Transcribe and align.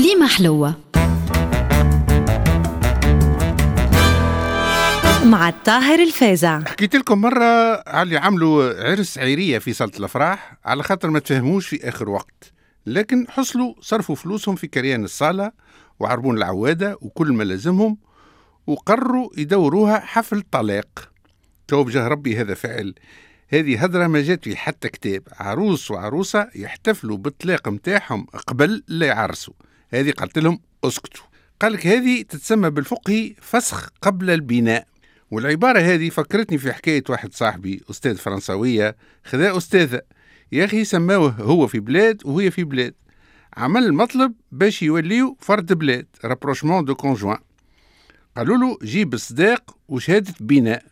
كليمة 0.00 0.28
حلوة. 0.28 0.74
مع 5.24 5.48
الطاهر 5.48 5.98
الفازع 6.02 6.60
حكيت 6.60 6.96
لكم 6.96 7.20
مرة 7.20 7.82
على 7.88 8.16
عملوا 8.16 8.90
عرس 8.90 9.18
عيرية 9.18 9.58
في 9.58 9.72
صالة 9.72 9.92
الأفراح 9.98 10.58
على 10.64 10.82
خاطر 10.82 11.10
ما 11.10 11.18
تفهموش 11.18 11.68
في 11.68 11.88
آخر 11.88 12.08
وقت. 12.08 12.52
لكن 12.86 13.26
حصلوا 13.28 13.74
صرفوا 13.80 14.14
فلوسهم 14.14 14.56
في 14.56 14.66
كريان 14.66 15.04
الصالة 15.04 15.52
وعربون 15.98 16.36
العوادة 16.36 16.98
وكل 17.00 17.32
ما 17.32 17.42
لازمهم 17.42 17.96
وقرروا 18.66 19.30
يدوروها 19.38 20.00
حفل 20.00 20.42
طلاق. 20.50 21.10
تو 21.68 21.84
بجاه 21.84 22.08
ربي 22.08 22.40
هذا 22.40 22.54
فعل. 22.54 22.94
هذه 23.48 23.82
هدرة 23.82 24.06
ما 24.06 24.22
جات 24.22 24.44
في 24.44 24.56
حتى 24.56 24.88
كتاب. 24.88 25.22
عروس 25.40 25.90
وعروسة 25.90 26.48
يحتفلوا 26.54 27.16
بالطلاق 27.16 27.68
متاعهم 27.68 28.26
قبل 28.46 28.82
لا 28.88 29.06
يعرسوا. 29.06 29.54
هذه 29.90 30.10
قالت 30.10 30.38
لهم 30.38 30.60
أسكتوا. 30.84 31.24
قالك 31.60 31.86
هذه 31.86 32.22
تتسمى 32.22 32.70
بالفقه 32.70 33.34
فسخ 33.40 33.90
قبل 34.02 34.30
البناء. 34.30 34.86
والعبارة 35.30 35.80
هذه 35.80 36.08
فكرتني 36.08 36.58
في 36.58 36.72
حكاية 36.72 37.02
واحد 37.08 37.34
صاحبي 37.34 37.82
أستاذ 37.90 38.16
فرنسوية 38.16 38.96
خذا 39.24 39.56
أستاذة. 39.56 40.00
يا 40.52 40.64
أخي 40.64 40.84
سماوه 40.84 41.30
هو 41.30 41.66
في 41.66 41.80
بلاد 41.80 42.22
وهي 42.24 42.50
في 42.50 42.64
بلاد. 42.64 42.94
عمل 43.56 43.84
المطلب 43.84 44.32
باش 44.52 44.82
يوليو 44.82 45.36
فرد 45.40 45.72
بلاد 45.72 46.06
rapprochement 46.24 46.84
de 46.84 46.94
conjoints 46.94 47.38
قالوا 48.36 48.56
له 48.56 48.78
جيب 48.82 49.14
الصداق 49.14 49.76
وشهادة 49.88 50.34
بناء. 50.40 50.84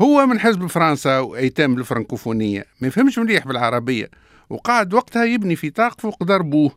هو 0.00 0.26
من 0.26 0.40
حزب 0.40 0.66
فرنسا 0.66 1.18
وأيتام 1.18 1.78
الفرنكوفونية. 1.78 2.64
ما 2.80 2.88
يفهمش 2.88 3.18
مليح 3.18 3.46
بالعربية. 3.46 4.10
وقعد 4.50 4.94
وقتها 4.94 5.24
يبني 5.24 5.56
في 5.56 5.70
طاق 5.70 6.00
فوق 6.00 6.24
دار 6.24 6.42
بوه 6.42 6.76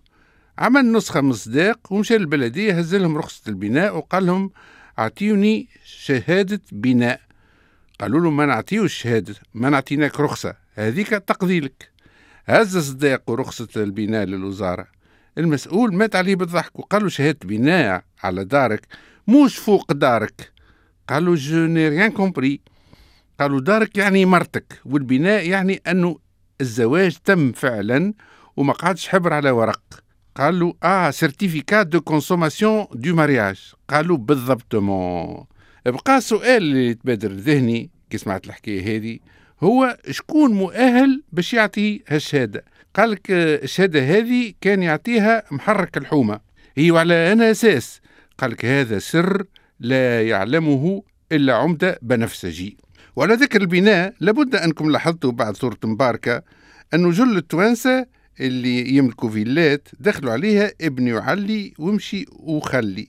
عمل 0.59 0.91
نسخة 0.91 1.21
من 1.21 1.29
الصداق 1.29 1.93
ومشى 1.93 2.17
للبلدية 2.17 2.79
هز 2.79 2.95
لهم 2.95 3.17
رخصة 3.17 3.49
البناء 3.49 3.97
وقال 3.97 4.25
لهم 4.25 4.51
أعطيوني 4.99 5.67
شهادة 5.85 6.61
بناء. 6.71 7.21
قالوا 7.99 8.19
له 8.19 8.29
ما 8.29 8.45
نعطيوش 8.45 8.93
شهادة 8.93 9.35
ما 9.53 9.69
نعطيناك 9.69 10.19
رخصة 10.19 10.55
هذيك 10.73 11.09
تقضي 11.09 11.59
لك 11.59 11.91
هز 12.45 12.75
الصداق 12.75 13.29
ورخصة 13.29 13.67
البناء 13.77 14.25
للوزارة. 14.25 14.87
المسؤول 15.37 15.95
مات 15.95 16.15
عليه 16.15 16.35
بالضحك 16.35 16.79
وقال 16.79 17.03
له 17.03 17.09
شهادة 17.09 17.39
بناء 17.43 18.03
على 18.23 18.43
دارك 18.45 18.87
موش 19.27 19.57
فوق 19.57 19.93
دارك. 19.93 20.51
قالوا 21.09 21.35
je 21.35 21.65
n'ai 21.65 21.89
rien 21.89 22.11
compris 22.11 22.61
قالوا 23.39 23.59
دارك 23.59 23.97
يعني 23.97 24.25
مرتك 24.25 24.81
والبناء 24.85 25.49
يعني 25.49 25.81
أنه 25.87 26.19
الزواج 26.61 27.17
تم 27.25 27.51
فعلا 27.51 28.13
وما 28.57 28.73
قعدش 28.73 29.07
حبر 29.07 29.33
على 29.33 29.51
ورق. 29.51 30.08
قالوا 30.39 30.73
آه 30.83 31.09
certificat 31.11 31.87
de 31.87 32.01
consommation 32.01 32.85
du 32.93 33.15
mariage 33.15 33.73
قالوا 33.89 34.17
بالضبط 34.17 34.75
مون 34.75 35.45
بقى 35.85 36.21
سؤال 36.21 36.63
اللي 36.63 36.87
يتبادر 36.87 37.31
ذهني 37.31 37.89
كي 38.09 38.17
سمعت 38.17 38.45
الحكاية 38.47 38.97
هذه 38.97 39.19
هو 39.63 39.97
شكون 40.11 40.51
مؤهل 40.51 41.23
باش 41.31 41.53
يعطي 41.53 42.01
هالشهاده 42.07 42.65
قال 42.95 43.11
لك 43.11 43.31
الشهاده 43.31 43.99
هذه 44.17 44.53
كان 44.61 44.83
يعطيها 44.83 45.43
محرك 45.51 45.97
الحومه 45.97 46.39
هي 46.77 46.91
وعلى 46.91 47.31
أنا 47.31 47.51
أساس 47.51 48.01
قال 48.37 48.51
لك 48.51 48.65
هذا 48.65 48.99
سر 48.99 49.43
لا 49.79 50.27
يعلمه 50.27 51.03
الا 51.31 51.53
عمده 51.53 51.99
بنفسجي 52.01 52.77
وعلى 53.15 53.33
ذكر 53.33 53.61
البناء 53.61 54.13
لابد 54.19 54.55
انكم 54.55 54.91
لاحظتوا 54.91 55.31
بعد 55.31 55.57
صورة 55.57 55.77
مباركة. 55.83 56.43
انه 56.93 57.11
جل 57.11 57.37
التوانسه 57.37 58.05
اللي 58.39 58.89
يملكوا 58.89 59.29
فيلات 59.29 59.87
دخلوا 59.99 60.31
عليها 60.31 60.71
ابني 60.81 61.13
وعلي 61.13 61.73
وامشي 61.79 62.25
وخلي. 62.31 63.07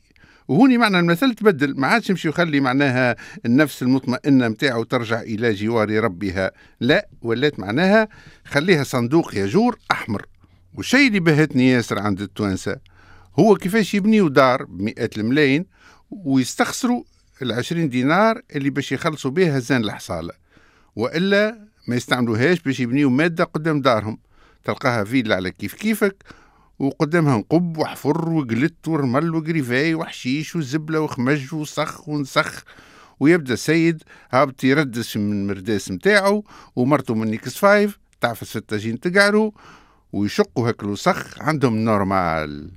وهوني 0.49 0.79
معنى 0.79 0.99
المثل 0.99 1.35
تبدل 1.35 1.81
ما 1.81 1.87
عادش 1.87 2.11
يمشي 2.11 2.29
وخلي 2.29 2.61
معناها 2.61 3.17
النفس 3.47 3.83
المطمئنة 3.83 4.49
متاعه 4.49 4.85
ترجع 4.85 5.21
إلى 5.21 5.53
جوار 5.53 5.91
ربها. 5.91 6.53
لا 6.81 7.09
ولات 7.23 7.61
معناها 7.61 8.09
خليها 8.45 8.85
صندوق 8.85 9.37
يجور 9.37 9.79
أحمر. 9.91 10.27
والشيء 10.75 11.09
اللي 11.09 11.21
بهتني 11.21 11.71
ياسر 11.71 11.99
عند 11.99 12.21
التوانسة 12.21 12.77
هو 13.39 13.57
كيفاش 13.57 13.95
يبنيوا 13.95 14.29
دار 14.29 14.65
بمئات 14.65 15.19
الملايين 15.19 15.67
ويستخسروا 16.11 17.03
العشرين 17.43 17.89
دينار 17.89 18.43
اللي 18.57 18.71
باش 18.71 18.93
يخلصوا 18.93 19.31
بها 19.31 19.59
زان 19.59 19.85
الحصالة. 19.85 20.33
وإلا 20.97 21.59
ما 21.89 21.97
يستعملوهاش 21.97 22.61
باش 22.61 22.81
يبنيوا 22.81 23.11
مادة 23.11 23.45
قدام 23.45 23.81
دارهم. 23.81 24.19
تلقاها 24.65 25.05
فيلا 25.05 25.37
على 25.37 25.51
كيف 25.51 25.75
كيفك 25.75 26.25
وقدامها 26.79 27.39
نقب 27.39 27.79
وحفر 27.79 28.29
وقلت 28.29 28.89
ورمل 28.89 29.35
وقريفاي 29.35 29.95
وحشيش 29.95 30.57
وزبلة 30.57 31.01
وخمج 31.01 31.55
وصخ 31.55 32.09
ونسخ 32.09 32.65
ويبدأ 33.21 33.55
السيد 33.55 34.03
هابط 34.31 34.65
يردش 34.65 35.17
من 35.17 35.33
المرداس 35.33 35.91
متاعو 35.91 36.45
ومرته 36.77 37.15
من 37.15 37.27
نيكس 37.31 37.57
فايف 37.59 37.99
تعفس 38.21 38.51
في 38.51 38.57
التاجين 38.57 39.01
تقعرو 39.01 39.55
ويشقوا 40.13 40.71
هاك 40.71 40.95
الوسخ 40.95 41.43
عندهم 41.43 41.77
normal. 41.77 42.71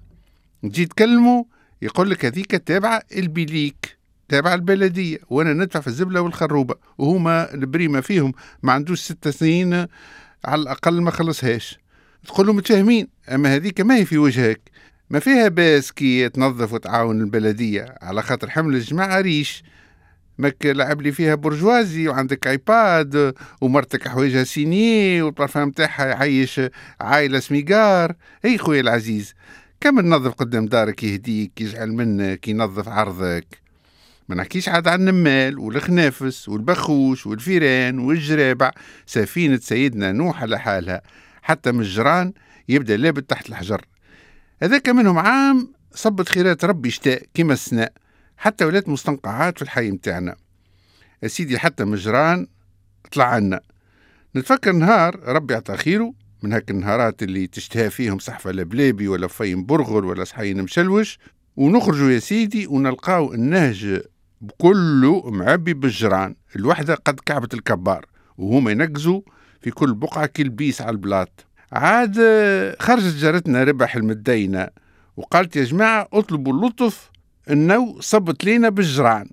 تجي 0.63 0.85
تكلموا 0.85 1.43
يقول 1.81 2.09
لك 2.09 2.25
هذيك 2.25 2.51
تابعة 2.55 3.01
البيليك 3.17 3.97
تابعة 4.29 4.53
البلدية 4.53 5.17
وأنا 5.29 5.53
ندفع 5.53 5.79
في 5.79 5.88
الزبلة 5.88 6.22
والخروبة 6.22 6.75
وهما 6.97 7.53
البريمة 7.53 8.01
فيهم 8.01 8.33
ما 8.63 8.73
عندوش 8.73 8.99
ست 8.99 9.27
سنين 9.27 9.88
على 10.45 10.61
الأقل 10.61 11.01
ما 11.01 11.11
خلصهاش. 11.11 11.79
تقول 12.27 12.47
لهم 12.47 12.55
متفاهمين 12.55 13.07
أما 13.31 13.55
هذيك 13.55 13.81
ما 13.81 13.95
هي 13.95 14.05
في 14.05 14.17
وجهك؟ 14.17 14.61
ما 15.09 15.19
فيها 15.19 15.47
باس 15.47 15.91
كي 15.91 16.29
تنظف 16.29 16.73
وتعاون 16.73 17.21
البلدية 17.21 17.95
على 18.01 18.21
خاطر 18.21 18.49
حمل 18.49 18.75
الجماعة 18.75 19.21
ريش. 19.21 19.63
ماك 20.37 20.65
لعب 20.65 21.01
لي 21.01 21.11
فيها 21.11 21.35
برجوازي 21.35 22.07
وعندك 22.07 22.47
iPad 22.47 23.34
ومرتك 23.61 24.07
حوايجها 24.07 24.43
سيني 24.43 25.21
والبارفان 25.21 25.73
تاعها 25.73 26.05
يعيش 26.05 26.61
عائله 27.01 27.39
سميقار 27.39 28.15
أي 28.45 28.57
خويا 28.57 28.81
العزيز 28.81 29.33
كم 29.81 29.99
ننظف 29.99 30.33
قدام 30.33 30.65
دارك 30.65 31.03
يهديك 31.03 31.61
يجعل 31.61 31.91
منك 31.91 32.47
ينظف 32.47 32.87
عرضك؟ 32.87 33.62
ما 34.29 34.35
نحكيش 34.35 34.69
عاد 34.69 34.88
عن 34.88 35.00
النمال 35.00 35.59
والخنافس 35.59 36.50
والبخوش 36.50 37.28
والفيران 37.28 38.00
والجرابع. 38.00 38.72
سفينة 39.06 39.57
سيدنا 39.57 40.11
نوح 40.11 40.41
على 40.41 40.59
حالها. 40.59 41.01
حتى 41.41 41.72
من 41.72 41.79
الجيران 41.79 42.34
يبدأ 42.69 42.97
لابد 42.97 43.23
تحت 43.23 43.50
الحجر. 43.50 43.85
هذاك 44.61 44.89
منهم 44.89 45.17
عام 45.17 45.73
صبت 45.94 46.29
خيرات 46.29 46.66
ربي 46.66 46.89
شتاء 46.89 47.23
كما 47.34 47.53
السناء. 47.53 47.94
حتى 48.38 48.66
ولات 48.66 48.89
مستنقعات 48.89 49.57
في 49.57 49.61
الحي 49.61 49.91
متاعنا. 49.91 50.35
سيدي 51.25 51.59
حتى 51.59 51.85
من 51.85 51.94
الجيران 51.94 52.47
طلع 53.11 53.25
عنا. 53.25 53.61
نتفكر 54.35 54.72
نهار 54.72 55.19
ربي 55.25 55.55
عطا 55.55 55.75
خيره. 55.75 56.13
من 56.44 56.53
هاك 56.53 56.72
النهارات 56.72 57.23
اللي 57.23 57.47
تشتهى 57.47 57.90
فيهم 57.90 58.19
صحفة 58.19 58.51
لبلابي 58.51 59.07
ولا 59.07 59.28
فين 59.28 59.66
برغل 59.66 60.05
ولا 60.05 60.23
صحين 60.23 60.61
مشلوش. 60.61 61.19
ونخرجوا 61.55 62.11
يا 62.11 62.19
سيدي 62.19 62.67
ونلقاو 62.67 63.34
النهج 63.34 64.01
كله 64.57 65.31
معبي 65.31 65.73
بالجران 65.73 66.35
الوحدة 66.55 66.95
قد 66.95 67.19
كعبة 67.19 67.49
الكبار 67.53 68.05
وهما 68.37 68.71
ينقزوا 68.71 69.21
في 69.61 69.71
كل 69.71 69.93
بقعة 69.93 70.25
كلبيس 70.25 70.81
على 70.81 70.91
البلاط. 70.91 71.45
عاد 71.71 72.15
خرجت 72.79 73.15
جارتنا 73.15 73.63
ربح 73.63 73.95
المدينة 73.95 74.67
وقالت 75.17 75.55
يا 75.55 75.63
جماعة 75.63 76.07
اطلبوا 76.13 76.53
اللطف 76.53 77.11
انه 77.49 77.95
صبت 77.99 78.43
لينا 78.43 78.69
بالجران 78.69 79.29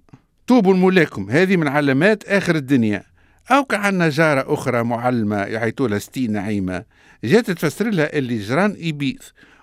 توبوا 0.46 0.74
الملاكم 0.74 1.30
هذه 1.30 1.56
من 1.56 1.68
علامات 1.68 2.24
آخر 2.24 2.56
الدنيا. 2.56 3.02
أو 3.50 3.64
كعنا 3.64 4.08
جارة 4.08 4.54
أخرى 4.54 4.82
معلمة 4.82 5.36
يعيطوا 5.36 5.88
لها 5.88 5.98
ستين 5.98 6.32
نعيمة. 6.32 6.84
جات 7.24 7.50
تفسر 7.50 7.90
لها 7.90 8.18
اللي 8.18 8.38
جران 8.38 8.76
يبيث 8.78 9.22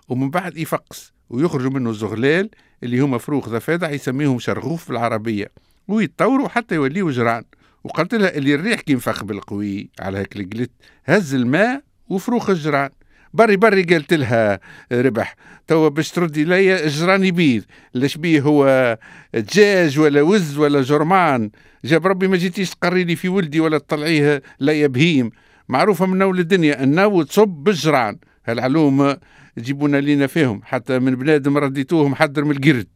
ومن 0.09 0.29
بعد 0.29 0.57
يفقس 0.57 1.13
ويخرجوا 1.29 1.71
منه 1.71 1.91
زغلال 1.91 2.49
اللي 2.83 2.99
هما 2.99 3.17
فروخ 3.17 3.49
ضفادع 3.49 3.89
يسميهم 3.89 4.39
شرغوف 4.39 4.87
بالعربية 4.89 5.51
ويتطوروا 5.87 6.47
حتى 6.47 6.75
يوليوا 6.75 7.11
جران 7.11 7.43
وقلت 7.83 8.15
لها 8.15 8.37
اللي 8.37 8.55
الريح 8.55 8.81
كي 8.81 8.93
نفخ 8.93 9.23
بالقوي 9.23 9.89
على 9.99 10.17
هيك 10.17 10.57
قلت 10.57 10.71
هز 11.05 11.35
الماء 11.35 11.81
وفروخ 12.09 12.49
الجران 12.49 12.89
بري 13.33 13.55
بري 13.55 13.83
قالت 13.83 14.13
لها 14.13 14.59
ربح 14.91 15.35
توا 15.67 15.89
باش 15.89 16.11
تردي 16.11 16.43
ليا 16.43 16.83
الجران 16.83 17.23
يبيض. 17.23 17.63
لاش 17.93 18.17
بيه 18.17 18.41
هو 18.41 18.97
دجاج 19.33 19.99
ولا 19.99 20.21
وز 20.21 20.57
ولا 20.57 20.81
جرمان؟ 20.81 21.51
جاب 21.85 22.07
ربي 22.07 22.27
ما 22.27 22.37
جيتيش 22.37 22.69
تقري 22.69 23.03
لي 23.03 23.15
في 23.15 23.29
ولدي 23.29 23.59
ولا 23.59 23.77
تطلعيه 23.77 24.41
ليا 24.59 24.87
بهيم. 24.87 25.29
معروفة 25.69 26.05
من 26.05 26.21
أول 26.21 26.39
الدنيا 26.39 26.83
أنه 26.83 27.23
تصب 27.23 27.47
بالجران 27.47 28.17
هالعلوم 28.47 29.15
تجيبونا 29.55 29.97
لينا 29.97 30.27
فيهم. 30.27 30.61
حتى 30.63 30.99
من 30.99 31.15
بنادم 31.15 31.57
رديتوهم 31.57 32.15
حذر 32.15 32.43
من 32.43 32.51
القرد 32.51 32.87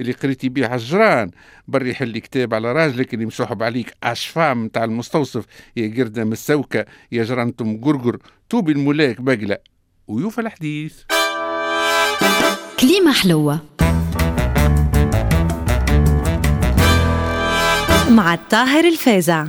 اللي 0.00 0.12
قريتي 0.12 0.48
بيه 0.48 0.66
على 0.66 0.74
الجران. 0.74 1.30
بري 1.68 1.90
يحل 1.90 2.18
كتاب 2.18 2.54
على 2.54 2.72
راجلك 2.72 3.14
اللي 3.14 3.26
مسحب 3.26 3.62
عليك 3.62 3.92
اشفام 4.02 4.64
نتاع 4.64 4.84
المستوصف. 4.84 5.44
يا 5.76 5.94
قردة 5.96 6.24
مسوكة 6.24 6.84
يا 7.12 7.24
جرانتم 7.24 7.80
قرقر. 7.80 8.18
توبي 8.48 8.72
الملاك 8.72 9.20
بقلة 9.20 9.58
ويوفى 10.08 10.40
الحديث. 10.40 11.02
كليمة 12.80 13.12
حلوة. 13.12 13.60
مع 18.10 18.34
الطاهر 18.34 18.84
الفازع. 18.84 19.46